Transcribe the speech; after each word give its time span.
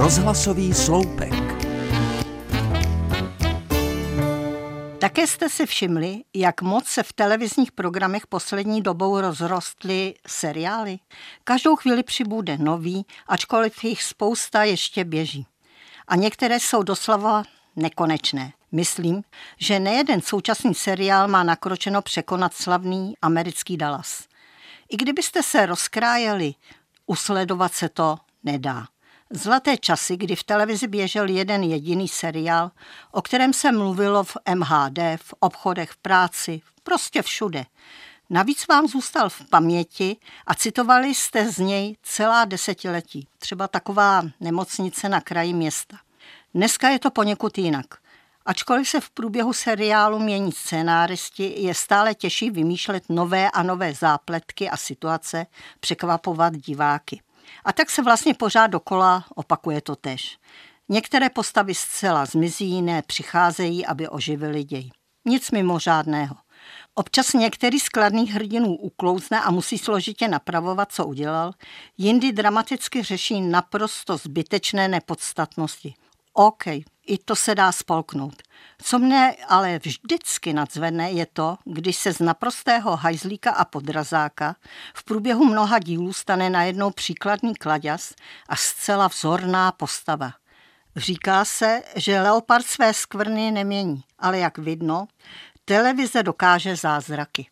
Rozhlasový 0.00 0.74
sloupek. 0.74 1.32
Také 4.98 5.26
jste 5.26 5.48
si 5.48 5.66
všimli, 5.66 6.22
jak 6.34 6.62
moc 6.62 6.86
se 6.86 7.02
v 7.02 7.12
televizních 7.12 7.72
programech 7.72 8.26
poslední 8.26 8.82
dobou 8.82 9.20
rozrostly 9.20 10.14
seriály? 10.26 10.98
Každou 11.44 11.76
chvíli 11.76 12.02
přibude 12.02 12.58
nový, 12.58 13.06
ačkoliv 13.26 13.84
jich 13.84 14.02
spousta 14.02 14.64
ještě 14.64 15.04
běží. 15.04 15.46
A 16.08 16.16
některé 16.16 16.60
jsou 16.60 16.82
doslova 16.82 17.42
nekonečné. 17.76 18.52
Myslím, 18.72 19.22
že 19.58 19.80
nejeden 19.80 20.20
současný 20.20 20.74
seriál 20.74 21.28
má 21.28 21.42
nakročeno 21.42 22.02
překonat 22.02 22.54
slavný 22.54 23.14
americký 23.22 23.76
Dallas. 23.76 24.24
I 24.88 24.96
kdybyste 24.96 25.42
se 25.42 25.66
rozkrájeli, 25.66 26.54
usledovat 27.06 27.72
se 27.72 27.88
to 27.88 28.16
nedá. 28.44 28.86
Zlaté 29.32 29.76
časy, 29.76 30.16
kdy 30.16 30.36
v 30.36 30.44
televizi 30.44 30.86
běžel 30.86 31.28
jeden 31.28 31.62
jediný 31.62 32.08
seriál, 32.08 32.70
o 33.10 33.22
kterém 33.22 33.52
se 33.52 33.72
mluvilo 33.72 34.24
v 34.24 34.36
MHD, 34.54 34.98
v 35.16 35.34
obchodech, 35.40 35.90
v 35.90 35.96
práci, 35.96 36.60
prostě 36.82 37.22
všude. 37.22 37.64
Navíc 38.30 38.66
vám 38.68 38.88
zůstal 38.88 39.28
v 39.28 39.42
paměti 39.50 40.16
a 40.46 40.54
citovali 40.54 41.14
jste 41.14 41.52
z 41.52 41.58
něj 41.58 41.96
celá 42.02 42.44
desetiletí. 42.44 43.28
Třeba 43.38 43.68
taková 43.68 44.22
nemocnice 44.40 45.08
na 45.08 45.20
kraji 45.20 45.52
města. 45.52 45.96
Dneska 46.54 46.88
je 46.88 46.98
to 46.98 47.10
poněkud 47.10 47.58
jinak. 47.58 47.86
Ačkoliv 48.46 48.88
se 48.88 49.00
v 49.00 49.10
průběhu 49.10 49.52
seriálu 49.52 50.18
mění 50.18 50.52
scénáristi, 50.52 51.54
je 51.56 51.74
stále 51.74 52.14
těžší 52.14 52.50
vymýšlet 52.50 53.04
nové 53.08 53.50
a 53.50 53.62
nové 53.62 53.94
zápletky 53.94 54.70
a 54.70 54.76
situace, 54.76 55.46
překvapovat 55.80 56.56
diváky. 56.56 57.20
A 57.64 57.72
tak 57.72 57.90
se 57.90 58.02
vlastně 58.02 58.34
pořád 58.34 58.66
dokola 58.66 59.24
opakuje 59.34 59.80
to 59.80 59.96
tež. 59.96 60.38
Některé 60.88 61.30
postavy 61.30 61.74
zcela 61.74 62.26
zmizí, 62.26 62.70
jiné 62.70 63.02
přicházejí, 63.02 63.86
aby 63.86 64.08
oživili 64.08 64.64
děj. 64.64 64.90
Nic 65.24 65.50
mimořádného. 65.50 66.36
Občas 66.94 67.32
některý 67.32 67.80
z 67.80 67.88
kladných 67.88 68.30
hrdinů 68.30 68.76
uklouzne 68.76 69.40
a 69.40 69.50
musí 69.50 69.78
složitě 69.78 70.28
napravovat, 70.28 70.92
co 70.92 71.06
udělal, 71.06 71.52
jindy 71.98 72.32
dramaticky 72.32 73.02
řeší 73.02 73.40
naprosto 73.40 74.16
zbytečné 74.16 74.88
nepodstatnosti. 74.88 75.94
OK, 76.32 76.66
i 77.06 77.18
to 77.24 77.36
se 77.36 77.54
dá 77.54 77.72
spolknout. 77.72 78.42
Co 78.82 78.98
mne 78.98 79.36
ale 79.48 79.78
vždycky 79.78 80.52
nadzvedne 80.52 81.10
je 81.10 81.26
to, 81.26 81.56
když 81.64 81.96
se 81.96 82.12
z 82.12 82.18
naprostého 82.20 82.96
hajzlíka 82.96 83.50
a 83.50 83.64
podrazáka 83.64 84.56
v 84.94 85.04
průběhu 85.04 85.44
mnoha 85.44 85.78
dílů 85.78 86.12
stane 86.12 86.50
najednou 86.50 86.90
příkladný 86.90 87.54
kladěz 87.54 88.14
a 88.48 88.56
zcela 88.56 89.08
vzorná 89.08 89.72
postava. 89.72 90.32
Říká 90.96 91.44
se, 91.44 91.82
že 91.96 92.20
leopard 92.20 92.66
své 92.66 92.94
skvrny 92.94 93.50
nemění, 93.50 94.02
ale 94.18 94.38
jak 94.38 94.58
vidno, 94.58 95.06
televize 95.64 96.22
dokáže 96.22 96.76
zázraky. 96.76 97.46